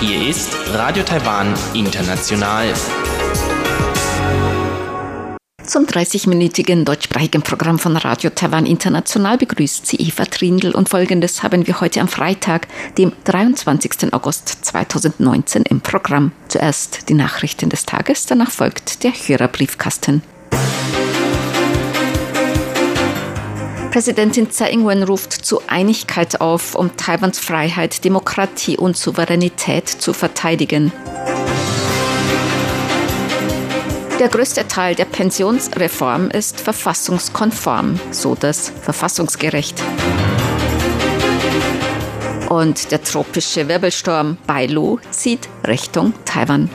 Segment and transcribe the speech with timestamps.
[0.00, 2.72] Hier ist Radio Taiwan International.
[5.62, 11.66] Zum 30-minütigen deutschsprachigen Programm von Radio Taiwan International begrüßt sie Eva Trindl und folgendes haben
[11.66, 14.14] wir heute am Freitag, dem 23.
[14.14, 16.32] August 2019 im Programm.
[16.48, 20.22] Zuerst die Nachrichten des Tages, danach folgt der Hörerbriefkasten.
[23.94, 30.90] Präsidentin Tsai Ing-wen ruft zu Einigkeit auf, um Taiwans Freiheit, Demokratie und Souveränität zu verteidigen.
[34.18, 39.80] Der größte Teil der Pensionsreform ist verfassungskonform, so das verfassungsgerecht.
[42.48, 46.68] Und der tropische Wirbelsturm Bailu zieht Richtung Taiwan.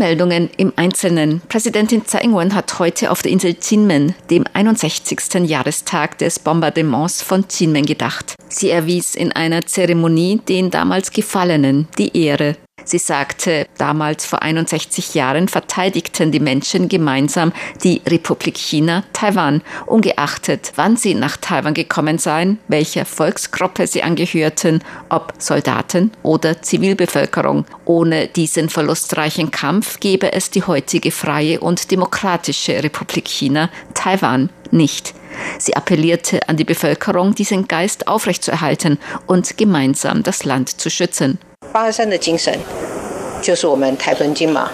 [0.00, 1.42] Meldungen im Einzelnen.
[1.48, 5.48] Präsidentin Tsai Ing-wen hat heute auf der Insel Jinmen, dem 61.
[5.48, 8.34] Jahrestag des Bombardements von Jinmen gedacht.
[8.48, 12.56] Sie erwies in einer Zeremonie den damals Gefallenen die Ehre.
[12.90, 17.52] Sie sagte, damals vor 61 Jahren verteidigten die Menschen gemeinsam
[17.84, 24.82] die Republik China, Taiwan, ungeachtet, wann sie nach Taiwan gekommen seien, welcher Volksgruppe sie angehörten,
[25.08, 27.64] ob Soldaten oder Zivilbevölkerung.
[27.84, 35.14] Ohne diesen verlustreichen Kampf gäbe es die heutige freie und demokratische Republik China, Taiwan, nicht.
[35.58, 41.38] Sie appellierte an die Bevölkerung, diesen Geist aufrechtzuerhalten und gemeinsam das Land zu schützen.
[41.71, 42.57] 八二三的精神，
[43.41, 44.69] 就是我们台屯金马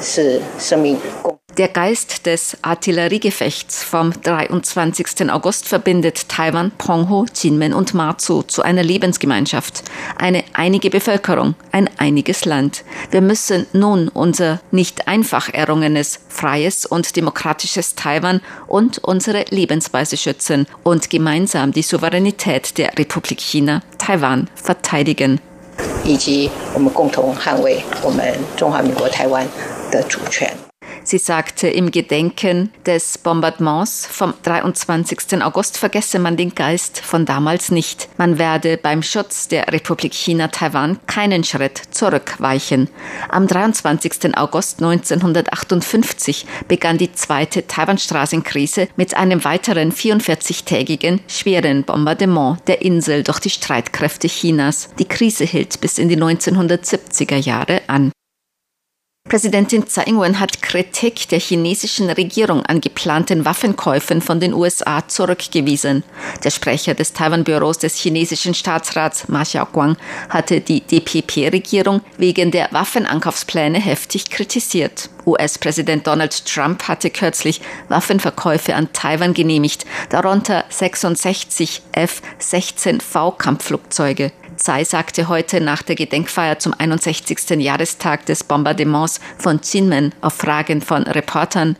[0.00, 1.40] 是生命共。
[1.56, 5.30] Der Geist des Artilleriegefechts vom 23.
[5.30, 9.82] August verbindet Taiwan, Penghu, Jinmen und Matsu zu einer Lebensgemeinschaft,
[10.16, 12.84] eine einige Bevölkerung, ein einiges Land.
[13.10, 20.66] Wir müssen nun unser nicht einfach errungenes, freies und demokratisches Taiwan und unsere Lebensweise schützen
[20.84, 25.40] und gemeinsam die Souveränität der Republik China, Taiwan, verteidigen.
[26.03, 29.47] 以及我们共同捍卫我们中华民国台湾
[29.91, 30.49] 的主权。
[31.03, 35.43] Sie sagte, im Gedenken des Bombardements vom 23.
[35.43, 38.09] August vergesse man den Geist von damals nicht.
[38.17, 42.89] Man werde beim Schutz der Republik China Taiwan keinen Schritt zurückweichen.
[43.29, 44.37] Am 23.
[44.37, 53.39] August 1958 begann die zweite Taiwanstraßenkrise mit einem weiteren 44-tägigen schweren Bombardement der Insel durch
[53.39, 54.89] die Streitkräfte Chinas.
[54.99, 58.11] Die Krise hielt bis in die 1970er Jahre an.
[59.27, 66.03] Präsidentin Tsai Ing-wen hat Kritik der chinesischen Regierung an geplanten Waffenkäufen von den USA zurückgewiesen.
[66.43, 69.97] Der Sprecher des Taiwan-Büros des chinesischen Staatsrats Ma Xiaoguang
[70.29, 75.09] hatte die DPP-Regierung wegen der Waffenankaufspläne heftig kritisiert.
[75.25, 84.31] US-Präsident Donald Trump hatte kürzlich Waffenverkäufe an Taiwan genehmigt, darunter 66 F-16V-Kampfflugzeuge.
[84.57, 87.61] Tsai sagte heute nach der Gedenkfeier zum 61.
[87.61, 91.75] Jahrestag des Bombardements von Xianmen auf Fragen von Reportern.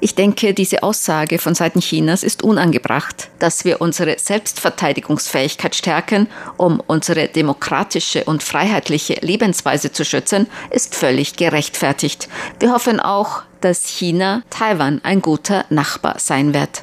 [0.00, 3.30] Ich denke, diese Aussage von Seiten Chinas ist unangebracht.
[3.38, 11.36] Dass wir unsere Selbstverteidigungsfähigkeit stärken, um unsere demokratische und freiheitliche Lebensweise zu schützen, ist völlig
[11.36, 12.28] gerechtfertigt.
[12.60, 16.82] Wir hoffen auch, dass China Taiwan ein guter Nachbar sein wird.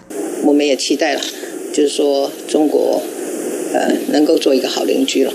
[1.75, 3.03] 就是说中国
[3.73, 5.33] 呃能够做一个好邻居了。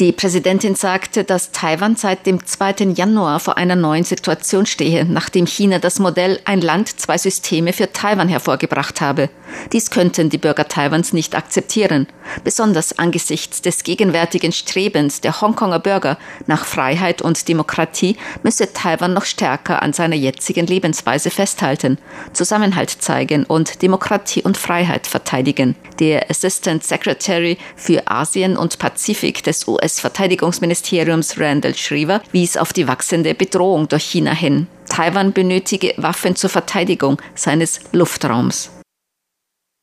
[0.00, 2.94] Die Präsidentin sagte, dass Taiwan seit dem 2.
[2.96, 7.92] Januar vor einer neuen Situation stehe, nachdem China das Modell Ein Land, zwei Systeme für
[7.92, 9.28] Taiwan hervorgebracht habe.
[9.73, 12.07] Dies könnten die Bürger Taiwans nicht akzeptieren,
[12.43, 16.17] besonders angesichts des gegenwärtigen Strebens der Hongkonger Bürger
[16.47, 21.97] nach Freiheit und Demokratie müsse Taiwan noch stärker an seiner jetzigen Lebensweise festhalten,
[22.33, 25.75] Zusammenhalt zeigen und Demokratie und Freiheit verteidigen.
[25.99, 32.87] Der Assistant Secretary für Asien und Pazifik des US US-Verteidigungsministeriums Randall Schriever wies auf die
[32.87, 34.67] wachsende Bedrohung durch China hin.
[34.87, 38.71] Taiwan benötige Waffen zur Verteidigung seines Luftraums.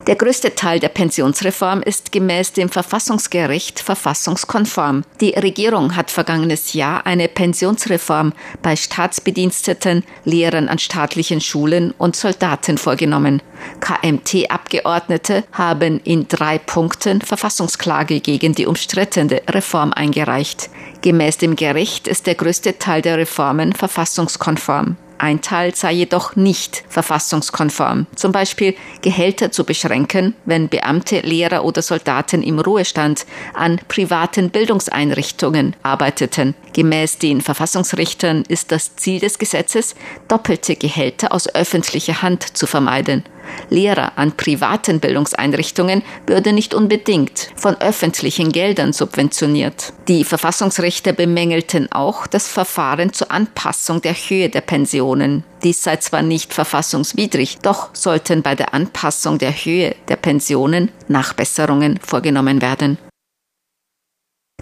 [0.07, 5.03] Der größte Teil der Pensionsreform ist gemäß dem Verfassungsgericht verfassungskonform.
[5.21, 8.33] Die Regierung hat vergangenes Jahr eine Pensionsreform
[8.63, 13.43] bei Staatsbediensteten, Lehrern an staatlichen Schulen und Soldaten vorgenommen.
[13.81, 20.71] KMT-Abgeordnete haben in drei Punkten Verfassungsklage gegen die umstrittene Reform eingereicht.
[21.03, 24.97] Gemäß dem Gericht ist der größte Teil der Reformen verfassungskonform.
[25.19, 28.07] Ein Teil sei jedoch nicht verfassungskonform.
[28.15, 35.75] Zum Beispiel Gehälter zu beschränken, wenn Beamte, Lehrer oder Soldaten im Ruhestand an privaten Bildungseinrichtungen
[35.83, 36.55] arbeiteten.
[36.75, 39.95] Gemäß den Verfassungsrichtern ist das Ziel des Gesetzes,
[40.29, 43.25] doppelte Gehälter aus öffentlicher Hand zu vermeiden.
[43.71, 49.93] Lehrer an privaten Bildungseinrichtungen würde nicht unbedingt von öffentlichen Geldern subventioniert.
[50.09, 55.45] Die Verfassungsrichter bemängelten auch das Verfahren zur Anpassung der Höhe der Pensionen.
[55.63, 61.99] Dies sei zwar nicht verfassungswidrig, doch sollten bei der Anpassung der Höhe der Pensionen Nachbesserungen
[62.01, 62.99] vorgenommen werden.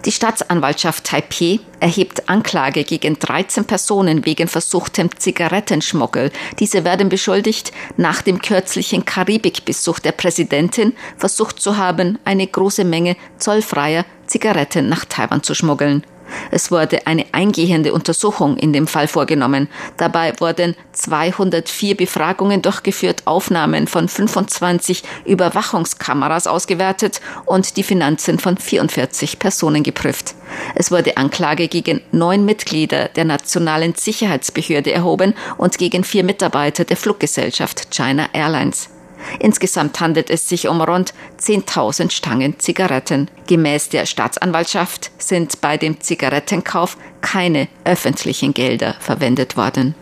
[0.05, 6.31] Die Staatsanwaltschaft Taipeh erhebt Anklage gegen 13 Personen wegen versuchtem Zigarettenschmuggel.
[6.59, 13.17] Diese werden beschuldigt, nach dem kürzlichen Karibikbesuch der Präsidentin versucht zu haben, eine große Menge
[13.39, 16.03] zollfreier Zigaretten nach Taiwan zu schmuggeln.
[16.51, 19.67] Es wurde eine eingehende Untersuchung in dem Fall vorgenommen.
[19.97, 29.39] Dabei wurden 204 Befragungen durchgeführt, Aufnahmen von 25 Überwachungskameras ausgewertet und die Finanzen von 44
[29.39, 30.35] Personen geprüft.
[30.75, 36.97] Es wurde Anklage gegen neun Mitglieder der Nationalen Sicherheitsbehörde erhoben und gegen vier Mitarbeiter der
[36.97, 38.94] Fluggesellschaft China Airlines.
[39.39, 43.29] Insgesamt handelt es sich um rund 10.000 Stangen Zigaretten.
[43.47, 49.95] Gemäß der Staatsanwaltschaft sind bei dem Zigarettenkauf keine öffentlichen Gelder verwendet worden.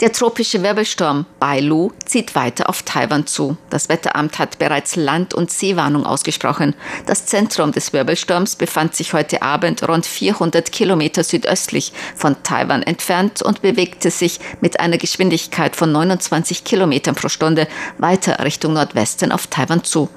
[0.00, 3.56] Der tropische Wirbelsturm Bailu zieht weiter auf Taiwan zu.
[3.68, 6.76] Das Wetteramt hat bereits Land- und Seewarnung ausgesprochen.
[7.06, 13.42] Das Zentrum des Wirbelsturms befand sich heute Abend rund 400 Kilometer südöstlich von Taiwan entfernt
[13.42, 19.48] und bewegte sich mit einer Geschwindigkeit von 29 Kilometern pro Stunde weiter Richtung Nordwesten auf
[19.48, 20.08] Taiwan zu.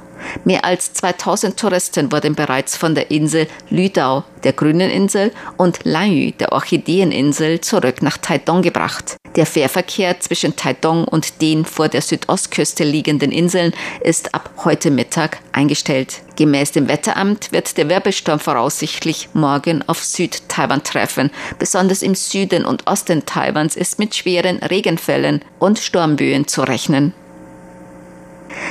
[0.46, 6.32] Mehr als 2000 Touristen wurden bereits von der Insel Lüdao, der Grünen Insel, und Lanyu,
[6.40, 9.18] der Orchideeninsel, zurück nach Taidong gebracht.
[9.36, 15.40] Der Fährverkehr zwischen Taidong und den vor der Südostküste liegenden Inseln ist ab heute Mittag
[15.54, 16.22] eingestellt.
[16.36, 21.32] Gemäß dem Wetteramt wird der Wirbelsturm voraussichtlich morgen auf Süd-Taiwan treffen.
[21.60, 27.14] Besonders im Süden und Osten Taiwans ist mit schweren Regenfällen und Sturmböen zu rechnen.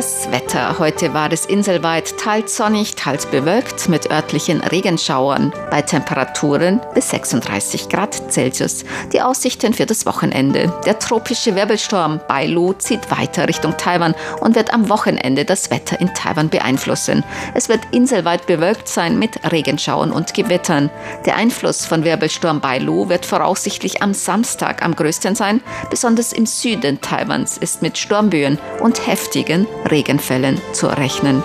[0.00, 0.78] Das Wetter.
[0.78, 7.90] Heute war es inselweit teils sonnig, teils bewölkt mit örtlichen Regenschauern bei Temperaturen bis 36
[7.90, 8.86] Grad Celsius.
[9.12, 10.72] Die Aussichten für das Wochenende.
[10.86, 16.14] Der tropische Wirbelsturm Bailu zieht weiter Richtung Taiwan und wird am Wochenende das Wetter in
[16.14, 17.22] Taiwan beeinflussen.
[17.52, 20.88] Es wird inselweit bewölkt sein mit Regenschauern und Gewittern.
[21.26, 25.60] Der Einfluss von Wirbelsturm Bailu wird voraussichtlich am Samstag am größten sein.
[25.90, 31.42] Besonders im Süden Taiwans ist mit Sturmböen und heftigen Regenfällen zu rechnen.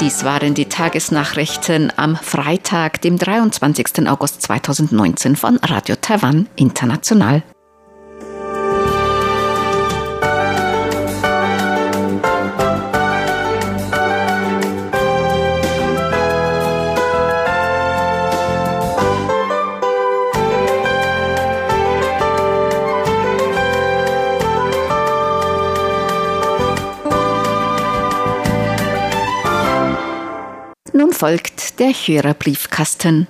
[0.00, 4.06] Dies waren die Tagesnachrichten am Freitag, dem 23.
[4.06, 7.42] August 2019 von Radio Taiwan International.
[31.24, 33.28] Folgt der Hörerbriefkasten.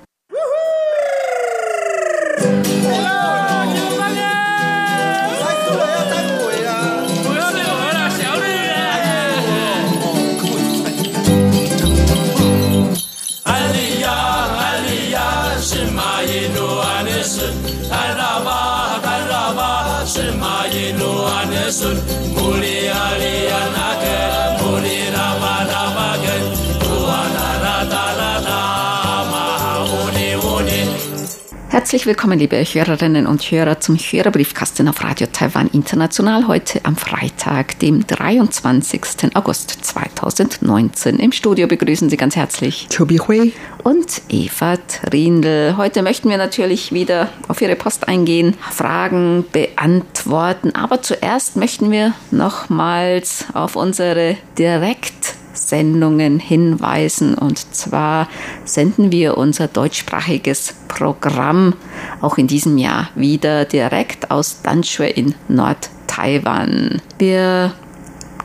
[31.84, 37.78] Herzlich willkommen, liebe Hörerinnen und Hörer, zum Hörerbriefkasten auf Radio Taiwan International heute am Freitag,
[37.80, 39.36] dem 23.
[39.36, 41.18] August 2019.
[41.18, 45.74] Im Studio begrüßen Sie ganz herzlich Tobi Hui und Eva Trindl.
[45.76, 52.14] Heute möchten wir natürlich wieder auf Ihre Post eingehen, Fragen beantworten, aber zuerst möchten wir
[52.30, 57.34] nochmals auf unsere direkt Sendungen hinweisen.
[57.34, 58.28] Und zwar
[58.64, 61.74] senden wir unser deutschsprachiges Programm
[62.20, 67.00] auch in diesem Jahr wieder direkt aus Danshui in Nord-Taiwan.
[67.18, 67.72] Wir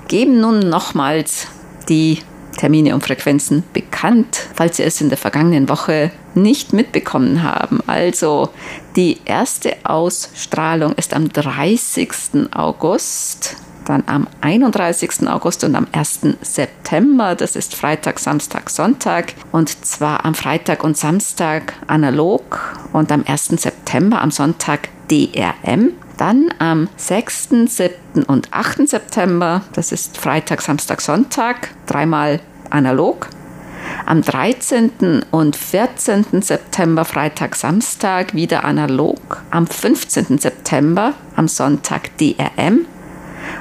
[0.08, 1.48] geben nun nochmals
[1.88, 2.20] die
[2.58, 7.80] Termine und Frequenzen bekannt, falls Sie es in der vergangenen Woche nicht mitbekommen haben.
[7.88, 8.50] Also
[8.96, 12.10] die erste Ausstrahlung ist am 30.
[12.52, 13.56] August
[13.90, 15.28] dann am 31.
[15.28, 16.20] August und am 1.
[16.42, 17.36] September.
[17.36, 19.34] Das ist Freitag, Samstag, Sonntag.
[19.52, 23.48] Und zwar am Freitag und Samstag analog und am 1.
[23.48, 25.94] September am Sonntag DRM.
[26.18, 28.24] Dann am 6., 7.
[28.28, 28.88] und 8.
[28.88, 33.30] September, das ist Freitag, Samstag, Sonntag, dreimal analog.
[34.06, 35.24] Am 13.
[35.32, 36.42] und 14.
[36.42, 39.42] September, Freitag, Samstag, wieder analog.
[39.50, 40.38] Am 15.
[40.38, 42.86] September, am Sonntag DRM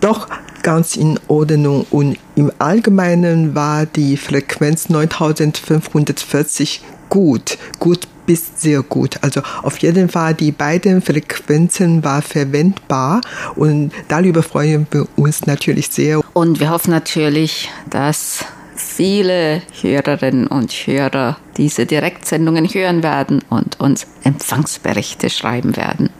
[0.00, 0.28] doch
[0.62, 9.18] ganz in Ordnung und im Allgemeinen war die Frequenz 9540 gut, gut bis sehr gut.
[9.22, 13.20] Also auf jeden Fall die beiden Frequenzen war verwendbar
[13.54, 16.20] und darüber freuen wir uns natürlich sehr.
[16.34, 18.44] Und wir hoffen natürlich, dass
[18.74, 26.10] viele Hörerinnen und Hörer diese Direktsendungen hören werden und uns Empfangsberichte schreiben werden.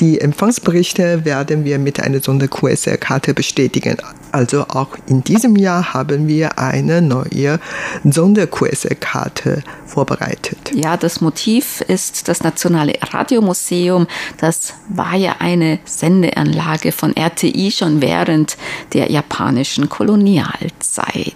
[0.00, 3.96] Die Empfangsberichte werden wir mit einer Sonder-QSL-Karte bestätigen.
[4.30, 7.58] Also auch in diesem Jahr haben wir eine neue
[8.04, 10.72] Sonder-QSL-Karte vorbereitet.
[10.74, 14.06] Ja, das Motiv ist das Nationale Radiomuseum.
[14.36, 18.58] Das war ja eine Sendeanlage von RTI schon während
[18.92, 21.34] der japanischen Kolonialzeit.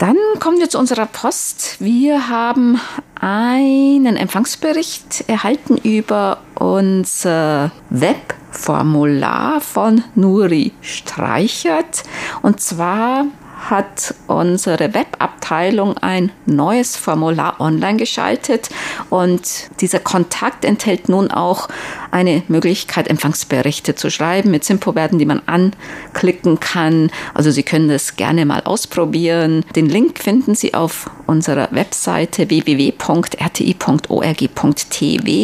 [0.00, 1.76] Dann kommen wir zu unserer Post.
[1.78, 2.80] Wir haben
[3.20, 12.04] einen Empfangsbericht erhalten über unser Webformular von Nuri Streichert.
[12.40, 13.26] Und zwar
[13.68, 18.70] hat unsere Webabteilung ein neues Formular online geschaltet
[19.10, 21.68] und dieser Kontakt enthält nun auch
[22.10, 27.10] eine Möglichkeit, Empfangsberichte zu schreiben mit Simpo-Werten, die man anklicken kann.
[27.34, 29.64] Also Sie können das gerne mal ausprobieren.
[29.76, 33.00] Den Link finden Sie auf unserer Webseite www.rti.org.tv.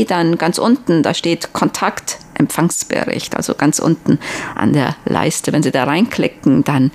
[0.08, 4.18] Dann ganz unten, da steht Kontakt Empfangsbericht, also ganz unten
[4.54, 5.52] an der Leiste.
[5.52, 6.90] Wenn Sie da reinklicken, dann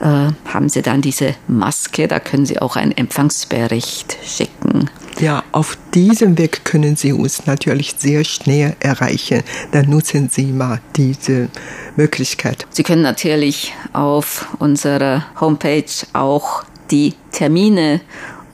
[0.00, 4.90] äh, haben Sie dann diese Maske, da können Sie auch einen Empfangsbericht schicken.
[5.18, 9.42] Ja, auf diesem Weg können Sie uns natürlich sehr schnell erreichen.
[9.72, 11.48] Dann nutzen Sie mal diese
[11.96, 12.66] Möglichkeit.
[12.68, 18.00] Sie können natürlich auf unserer Homepage auch die Termine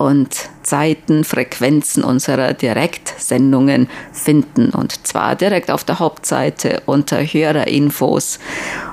[0.02, 4.71] und Zeiten, Frequenzen unserer Direktsendungen finden.
[4.71, 8.40] Und zwar direkt auf der Hauptseite unter Hörerinfos.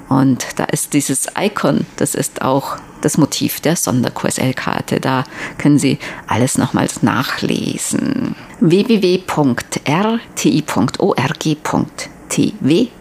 [0.08, 5.00] Und da ist dieses Icon, das ist auch das Motiv der SonderQSL-Karte.
[5.00, 5.24] Da
[5.58, 5.98] können Sie
[6.28, 8.36] alles nochmals nachlesen.
[8.60, 9.28] www.rti.org.tw,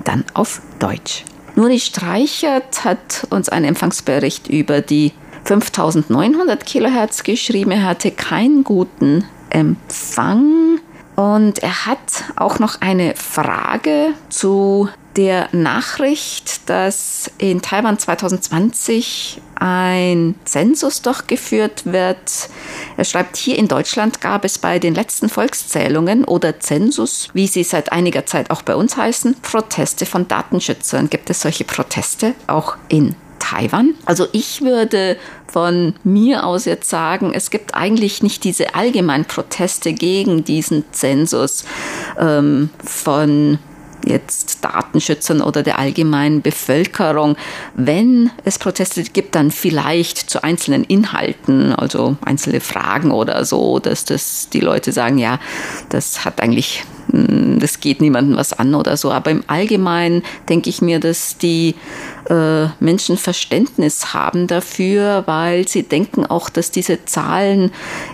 [0.04, 1.24] dann auf Deutsch.
[1.56, 5.12] Nuri Streichert hat uns einen Empfangsbericht über die
[5.48, 7.70] 5900 Kilohertz geschrieben.
[7.70, 10.80] Er hatte keinen guten Empfang.
[11.16, 20.36] Und er hat auch noch eine Frage zu der Nachricht, dass in Taiwan 2020 ein
[20.44, 22.50] Zensus durchgeführt wird.
[22.96, 27.64] Er schreibt, hier in Deutschland gab es bei den letzten Volkszählungen oder Zensus, wie sie
[27.64, 31.10] seit einiger Zeit auch bei uns heißen, Proteste von Datenschützern.
[31.10, 33.94] Gibt es solche Proteste auch in Taiwan?
[34.04, 35.16] Also ich würde
[35.50, 41.64] von mir aus jetzt sagen, es gibt eigentlich nicht diese allgemeinen Proteste gegen diesen Zensus
[42.18, 43.58] ähm, von
[44.06, 47.36] jetzt Datenschützern oder der allgemeinen Bevölkerung.
[47.74, 54.04] Wenn es Proteste gibt, dann vielleicht zu einzelnen Inhalten, also einzelne Fragen oder so, dass
[54.04, 55.38] das die Leute sagen, ja,
[55.88, 59.10] das hat eigentlich hm, das geht niemandem was an oder so.
[59.10, 61.74] Aber im Allgemeinen denke ich mir, dass die
[62.28, 67.70] äh, Menschen Verständnis haben dafür, weil sie denken auch, dass diese Zahlen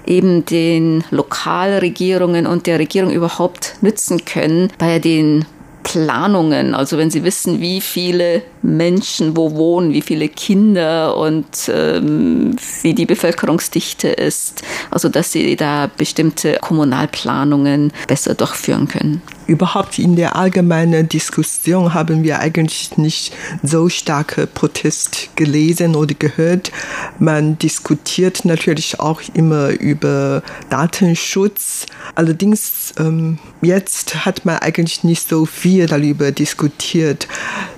[0.06, 5.44] eben den Lokalregierungen und der Regierung überhaupt nützen können bei den
[5.84, 12.56] Planungen, also wenn Sie wissen, wie viele Menschen wo wohnen, wie viele Kinder und ähm,
[12.82, 20.16] wie die Bevölkerungsdichte ist, also dass Sie da bestimmte Kommunalplanungen besser durchführen können überhaupt in
[20.16, 26.72] der allgemeinen Diskussion haben wir eigentlich nicht so starke Protest gelesen oder gehört.
[27.18, 31.86] Man diskutiert natürlich auch immer über Datenschutz.
[32.14, 37.28] Allerdings ähm, jetzt hat man eigentlich nicht so viel darüber diskutiert.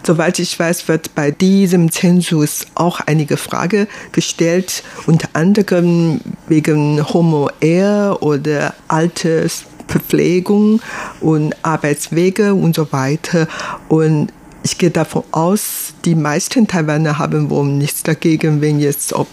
[0.03, 7.51] Soweit ich weiß, wird bei diesem Zensus auch einige Fragen gestellt, unter anderem wegen Homo
[7.61, 10.81] Air oder Alters Verpflegung
[11.21, 13.49] und Arbeitswege und so weiter.
[13.89, 14.33] Und
[14.67, 19.29] ich gehe davon aus, die meisten Taiwaner haben wohl nichts dagegen, wenn jetzt ob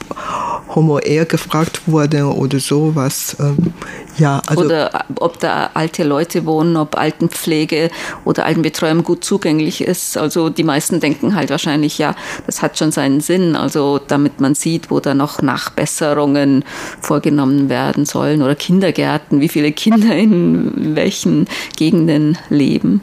[0.75, 3.35] Homo eher gefragt wurde oder sowas.
[3.39, 3.73] Ähm,
[4.19, 7.89] ja, also oder ob da alte Leute wohnen, ob Altenpflege
[8.25, 10.17] oder Altenbetreuung gut zugänglich ist.
[10.19, 12.13] Also die meisten denken halt wahrscheinlich, ja,
[12.45, 13.55] das hat schon seinen Sinn.
[13.55, 16.63] Also damit man sieht, wo da noch Nachbesserungen
[17.01, 23.01] vorgenommen werden sollen oder Kindergärten, wie viele Kinder in welchen Gegenden leben.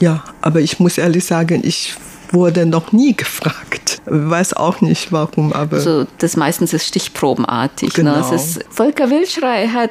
[0.00, 1.94] Ja, aber ich muss ehrlich sagen, ich
[2.32, 4.00] wurde noch nie gefragt.
[4.06, 5.76] Weiß auch nicht warum, aber.
[5.76, 7.92] Also das meistens ist stichprobenartig.
[7.92, 8.12] Genau.
[8.12, 8.20] Ne?
[8.20, 9.90] Es ist, Volker Wilschrei hat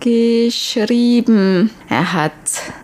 [0.00, 2.32] geschrieben, er hat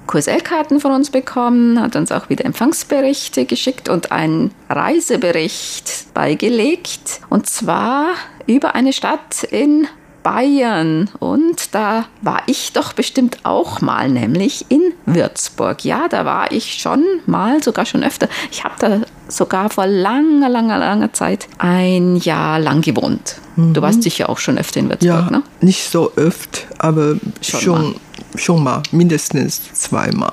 [0.06, 7.20] QSL-Karten von uns bekommen, hat uns auch wieder Empfangsberichte geschickt und einen Reisebericht beigelegt.
[7.30, 8.08] Und zwar
[8.46, 9.88] über eine Stadt in
[10.26, 11.08] Bayern.
[11.20, 15.84] Und da war ich doch bestimmt auch mal, nämlich in Würzburg.
[15.84, 18.28] Ja, da war ich schon mal, sogar schon öfter.
[18.50, 23.36] Ich habe da sogar vor langer, langer, langer Zeit ein Jahr lang gewohnt.
[23.54, 23.74] Mhm.
[23.74, 25.44] Du warst sicher auch schon öfter in Würzburg, ja, ne?
[25.60, 27.94] Nicht so oft, aber schon, schon
[28.34, 30.32] schon mal, mindestens zweimal.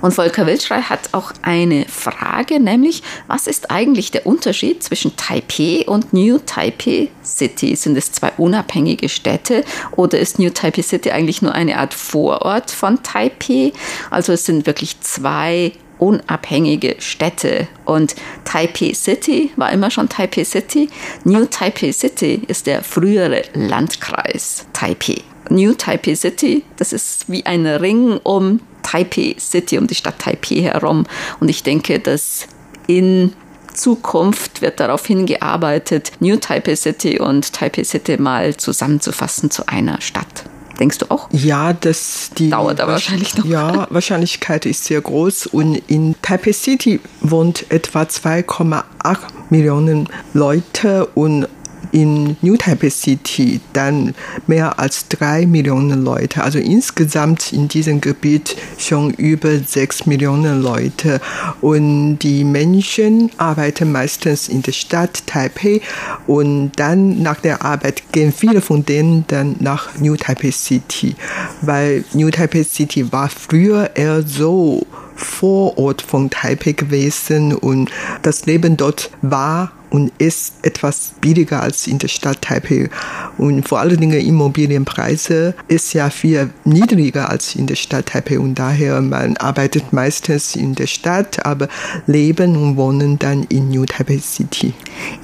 [0.00, 5.84] Und Volker Wildschrei hat auch eine Frage, nämlich, was ist eigentlich der Unterschied zwischen Taipei
[5.86, 7.76] und New Taipei City?
[7.76, 9.64] Sind es zwei unabhängige Städte
[9.96, 13.72] oder ist New Taipei City eigentlich nur eine Art Vorort von Taipei?
[14.10, 17.68] Also es sind wirklich zwei unabhängige Städte.
[17.84, 20.88] Und Taipei City war immer schon Taipei City.
[21.24, 25.22] New Taipei City ist der frühere Landkreis Taipei.
[25.50, 26.64] New Taipei City.
[26.76, 31.06] Das ist wie ein Ring um Taipei City, um die Stadt Taipei herum.
[31.40, 32.46] Und ich denke, dass
[32.86, 33.32] in
[33.74, 40.44] Zukunft wird darauf hingearbeitet, New Taipei City und Taipei City mal zusammenzufassen zu einer Stadt.
[40.78, 41.28] Denkst du auch?
[41.30, 43.44] Ja, das die dauert aber wahrscheinlich noch.
[43.44, 49.18] Ja, Wahrscheinlichkeit ist sehr groß und in Taipei City wohnt etwa 2,8
[49.50, 51.46] Millionen Leute und
[51.92, 54.14] in New Taipei City dann
[54.46, 56.42] mehr als drei Millionen Leute.
[56.42, 61.20] Also insgesamt in diesem Gebiet schon über sechs Millionen Leute.
[61.60, 65.80] Und die Menschen arbeiten meistens in der Stadt Taipei
[66.26, 71.14] und dann nach der Arbeit gehen viele von denen dann nach New Taipei City,
[71.60, 77.90] weil New Taipei City war früher eher so Vorort von Taipei gewesen und
[78.22, 82.88] das Leben dort war und ist etwas billiger als in der Stadt Taipei.
[83.36, 88.54] Und vor allen Dingen Immobilienpreise ist ja viel niedriger als in der Stadt Taipei und
[88.54, 91.68] daher man arbeitet meistens in der Stadt, aber
[92.06, 94.72] leben und wohnen dann in New Taipei City.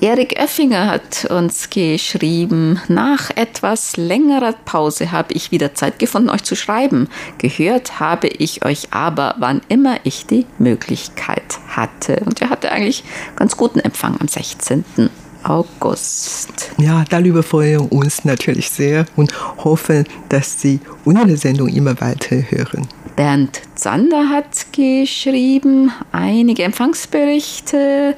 [0.00, 6.42] Erik Oeffinger hat uns geschrieben, nach etwas längerer Pause habe ich wieder Zeit gefunden, euch
[6.42, 7.08] zu schreiben.
[7.38, 12.22] Gehört habe ich euch aber, wann immer ich die Möglichkeit hatte.
[12.24, 13.04] Und er hatte eigentlich
[13.36, 14.46] ganz guten Empfang am 16.
[14.46, 15.10] 16.
[15.44, 16.72] August.
[16.78, 22.36] Ja, darüber freuen wir uns natürlich sehr und hoffen, dass Sie unsere Sendung immer weiter
[22.50, 22.88] hören.
[23.14, 28.16] Bernd Zander hat geschrieben, einige Empfangsberichte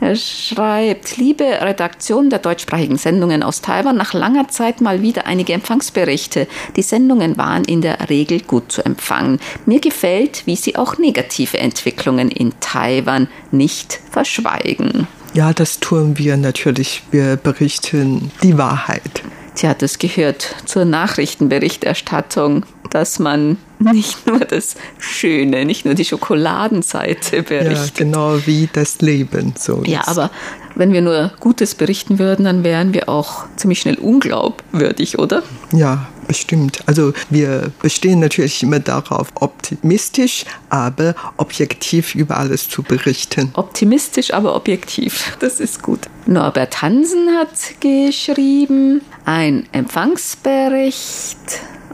[0.00, 5.52] er schreibt, liebe Redaktion der deutschsprachigen Sendungen aus Taiwan, nach langer Zeit mal wieder einige
[5.52, 6.46] Empfangsberichte.
[6.76, 9.40] Die Sendungen waren in der Regel gut zu empfangen.
[9.66, 15.06] Mir gefällt, wie sie auch negative Entwicklungen in Taiwan nicht verschweigen.
[15.34, 17.02] Ja, das tun wir natürlich.
[17.10, 19.22] Wir berichten die Wahrheit.
[19.58, 27.42] Tja, das gehört zur Nachrichtenberichterstattung, dass man nicht nur das Schöne, nicht nur die Schokoladenseite
[27.42, 27.98] berichtet.
[27.98, 29.54] Ja, genau wie das Leben.
[29.58, 30.30] So ja, aber
[30.76, 35.42] wenn wir nur Gutes berichten würden, dann wären wir auch ziemlich schnell unglaubwürdig, oder?
[35.72, 36.78] Ja, bestimmt.
[36.86, 43.50] Also wir bestehen natürlich immer darauf, optimistisch, aber objektiv über alles zu berichten.
[43.54, 45.36] Optimistisch, aber objektiv.
[45.40, 46.00] Das ist gut.
[46.26, 51.38] Norbert Hansen hat geschrieben, ein Empfangsbericht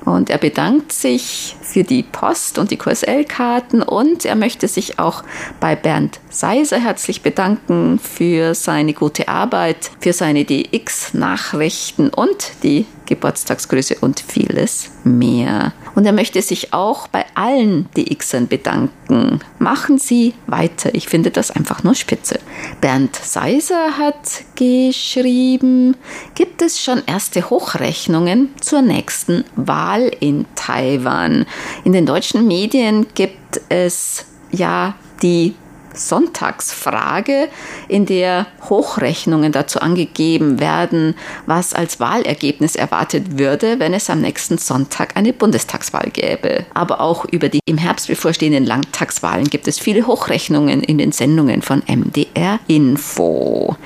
[0.04, 5.22] und er bedankt sich für die Post und die QSL-Karten und er möchte sich auch
[5.60, 13.96] bei Bernd Seiser herzlich bedanken für seine gute Arbeit, für seine DX-Nachrichten und die Geburtstagsgrüße
[14.00, 15.72] und vieles mehr.
[15.94, 19.40] Und er möchte sich auch bei allen DXern bedanken.
[19.58, 20.94] Machen Sie weiter.
[20.94, 22.40] Ich finde das einfach nur spitze.
[22.80, 25.96] Bernd Seiser hat geschrieben,
[26.34, 31.46] gibt es schon erste Hochrechnungen zur nächsten Wahl in Taiwan?
[31.84, 35.54] In den deutschen Medien gibt es ja die
[35.94, 37.48] Sonntagsfrage,
[37.88, 41.14] in der Hochrechnungen dazu angegeben werden,
[41.46, 46.66] was als Wahlergebnis erwartet würde, wenn es am nächsten Sonntag eine Bundestagswahl gäbe.
[46.74, 51.62] Aber auch über die im Herbst bevorstehenden Landtagswahlen gibt es viele Hochrechnungen in den Sendungen
[51.62, 53.76] von MDR Info.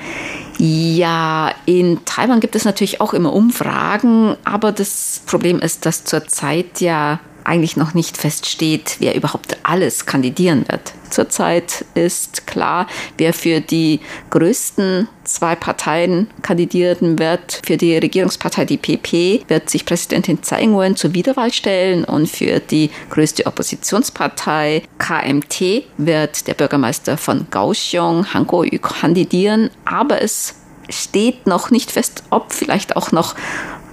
[0.61, 6.81] Ja, in Taiwan gibt es natürlich auch immer Umfragen, aber das Problem ist, dass zurzeit
[6.81, 10.93] ja eigentlich noch nicht feststeht, wer überhaupt alles kandidieren wird.
[11.09, 12.85] Zurzeit ist klar,
[13.17, 17.61] wer für die größten zwei Parteien kandidieren wird.
[17.65, 22.59] Für die Regierungspartei, die PP, wird sich Präsidentin Tsai Ing-wen zur Wiederwahl stellen und für
[22.59, 29.71] die größte Oppositionspartei KMT wird der Bürgermeister von Kaohsiung, Han Kuo-yu, kandidieren.
[29.85, 30.53] Aber es
[30.89, 33.33] steht noch nicht fest, ob vielleicht auch noch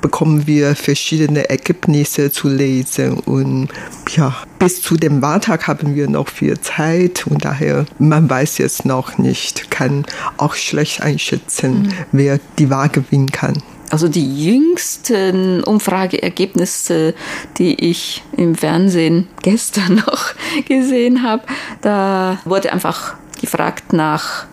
[0.00, 3.68] bekommen wir verschiedene Ergebnisse zu lesen und
[4.16, 8.84] ja, bis zu dem Wahltag haben wir noch viel Zeit und daher, man weiß jetzt
[8.84, 10.04] noch nicht, kann
[10.36, 11.92] auch schlecht einschätzen, mhm.
[12.10, 13.62] wer die Wahl gewinnen kann.
[13.92, 17.14] Also die jüngsten Umfrageergebnisse,
[17.58, 20.32] die ich im Fernsehen gestern noch
[20.66, 21.42] gesehen habe,
[21.82, 24.46] da wurde einfach gefragt nach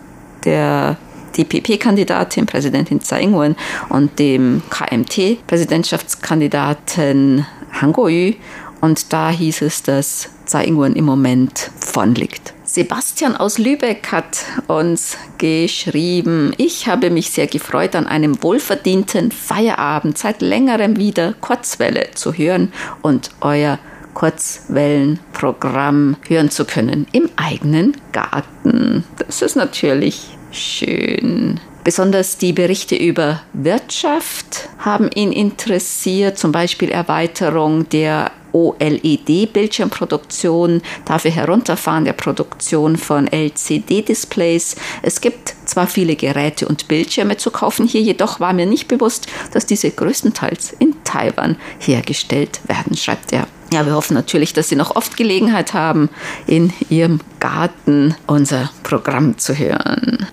[0.44, 0.98] der
[1.38, 3.56] DPP-Kandidatin, Präsidentin Tsai Ing-wen
[3.88, 7.46] und dem KMT-Präsidentschaftskandidaten
[7.80, 8.34] Han Kuo-yu.
[8.82, 12.54] Und da hieß es, dass Ing-wen im Moment vorn liegt.
[12.64, 20.16] Sebastian aus Lübeck hat uns geschrieben, ich habe mich sehr gefreut, an einem wohlverdienten Feierabend
[20.18, 23.80] seit längerem wieder Kurzwelle zu hören und euer
[24.14, 29.04] Kurzwellenprogramm hören zu können im eigenen Garten.
[29.18, 31.58] Das ist natürlich schön.
[31.82, 42.04] Besonders die Berichte über Wirtschaft haben ihn interessiert, zum Beispiel Erweiterung der OLED-Bildschirmproduktion, dafür Herunterfahren
[42.04, 44.76] der Produktion von LCD-Displays.
[45.02, 49.28] Es gibt zwar viele Geräte und Bildschirme zu kaufen, hier jedoch war mir nicht bewusst,
[49.52, 53.46] dass diese größtenteils in Taiwan hergestellt werden, schreibt er.
[53.72, 56.10] Ja, wir hoffen natürlich, dass Sie noch oft Gelegenheit haben,
[56.48, 60.26] in Ihrem Garten unser Programm zu hören.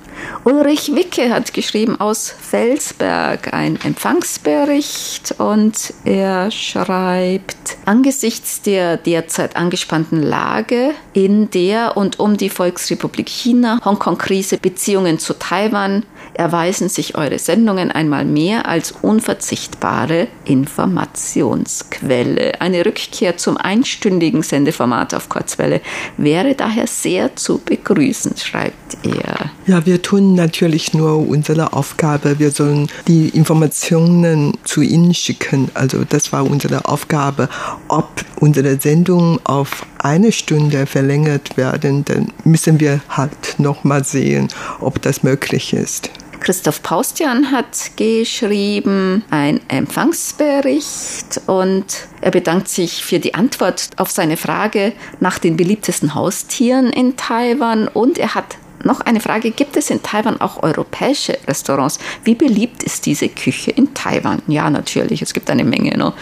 [0.43, 10.21] Ulrich Wicke hat geschrieben aus Felsberg ein Empfangsbericht und er schreibt, angesichts der derzeit angespannten
[10.21, 16.03] Lage in der und um die Volksrepublik China, Hongkong-Krise, Beziehungen zu Taiwan,
[16.37, 22.61] erweisen sich eure Sendungen einmal mehr als unverzichtbare Informationsquelle.
[22.61, 25.81] Eine Rückkehr zum einstündigen Sendeformat auf Kurzwelle
[26.17, 29.51] wäre daher sehr zu begrüßen, schreibt er.
[29.65, 32.39] Ja, wir tun natürlich nur unsere Aufgabe.
[32.39, 35.69] Wir sollen die Informationen zu Ihnen schicken.
[35.73, 37.49] Also das war unsere Aufgabe.
[37.87, 44.47] Ob unsere Sendung auf eine Stunde verlängert werden, dann müssen wir halt noch mal sehen,
[44.79, 46.11] ob das möglich ist.
[46.47, 51.83] Christoph Paustian hat geschrieben ein Empfangsbericht und
[52.21, 57.89] er bedankt sich für die Antwort auf seine Frage nach den beliebtesten Haustieren in Taiwan
[57.89, 61.99] und er hat noch eine Frage, gibt es in Taiwan auch europäische Restaurants?
[62.23, 64.41] Wie beliebt ist diese Küche in Taiwan?
[64.47, 65.97] Ja, natürlich, es gibt eine Menge.
[65.97, 66.13] Ne?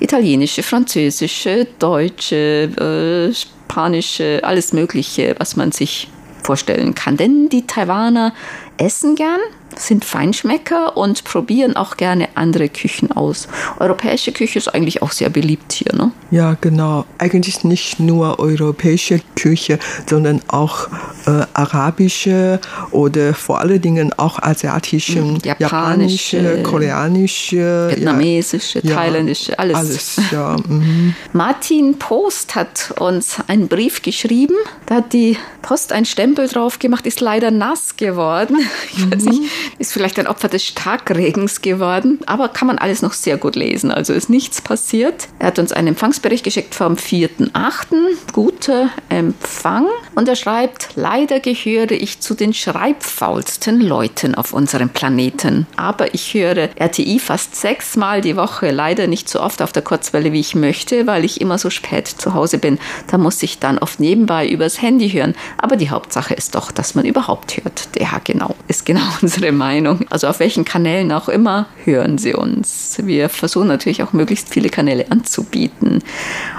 [0.00, 6.08] Italienische, französische, deutsche, äh, spanische, alles Mögliche, was man sich
[6.42, 7.16] vorstellen kann.
[7.16, 8.32] Denn die Taiwaner
[8.78, 9.40] essen gern,
[9.76, 13.48] sind Feinschmecker und probieren auch gerne andere Küchen aus.
[13.78, 16.12] Europäische Küche ist eigentlich auch sehr beliebt hier, ne?
[16.30, 17.04] Ja, genau.
[17.18, 20.88] Eigentlich nicht nur europäische Küche, sondern auch
[21.26, 29.58] äh, arabische oder vor allen Dingen auch asiatische, hm, japanische, japanische koreanische, vietnamesische, ja, thailändische,
[29.58, 29.76] alles.
[29.76, 30.56] alles ja.
[30.66, 31.14] Mhm.
[31.32, 34.54] Martin Post hat uns einen Brief geschrieben.
[34.86, 38.56] Da hat die Post ein Stempel drauf gemacht, ist leider nass geworden.
[38.96, 39.42] Ich weiß nicht,
[39.78, 43.90] ist vielleicht ein Opfer des Starkregens geworden, aber kann man alles noch sehr gut lesen.
[43.90, 45.28] Also ist nichts passiert.
[45.38, 47.86] Er hat uns einen Empfangsbericht geschickt vom 4.8.
[48.32, 49.86] Guter Empfang.
[50.14, 55.66] Und er schreibt, leider gehöre ich zu den schreibfaulsten Leuten auf unserem Planeten.
[55.76, 60.32] Aber ich höre RTI fast sechsmal die Woche, leider nicht so oft auf der Kurzwelle,
[60.32, 62.78] wie ich möchte, weil ich immer so spät zu Hause bin.
[63.08, 65.34] Da muss ich dann oft nebenbei übers Handy hören.
[65.56, 67.88] Aber die Hauptsache ist doch, dass man überhaupt hört.
[67.98, 70.06] Ja, genau, ist genau unsere Meinung.
[70.10, 72.98] Also auf welchen Kanälen auch immer hören Sie uns.
[73.02, 76.02] Wir versuchen natürlich auch möglichst viele Kanäle anzubieten.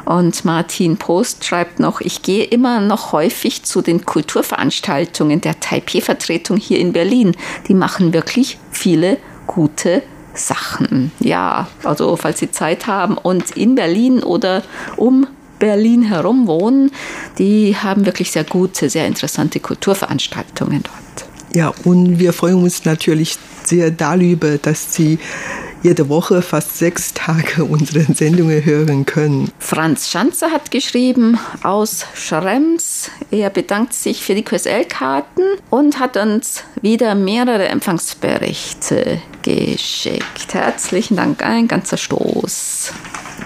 [0.05, 6.57] Und Martin Post schreibt noch, ich gehe immer noch häufig zu den Kulturveranstaltungen der Taipei-Vertretung
[6.57, 7.35] hier in Berlin.
[7.67, 11.11] Die machen wirklich viele gute Sachen.
[11.19, 14.63] Ja, also falls Sie Zeit haben und in Berlin oder
[14.95, 15.27] um
[15.59, 16.91] Berlin herum wohnen,
[17.37, 21.28] die haben wirklich sehr gute, sehr interessante Kulturveranstaltungen dort.
[21.53, 25.19] Ja, und wir freuen uns natürlich sehr darüber, dass Sie
[25.81, 29.51] jede Woche fast sechs Tage unsere Sendungen hören können.
[29.59, 33.09] Franz Schanzer hat geschrieben aus Schrems.
[33.31, 40.53] Er bedankt sich für die QSL-Karten und hat uns wieder mehrere Empfangsberichte geschickt.
[40.53, 42.93] Herzlichen Dank, ein ganzer Stoß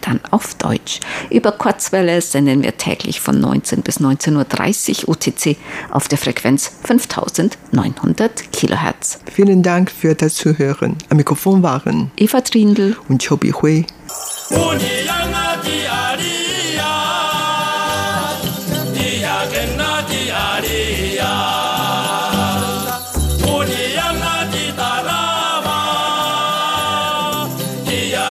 [0.01, 0.99] dann auf Deutsch.
[1.31, 5.57] Über Kurzwelle senden wir täglich von 19 bis 19.30 Uhr UTC
[5.93, 9.19] auf der Frequenz 5900 100 Kilohertz.
[9.31, 10.97] Vielen Dank für das Zuhören.
[11.11, 13.85] Am Mikrofon waren Eva Trindl und Chobi Hui.